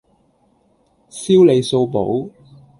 [1.11, 2.31] 燒你數簿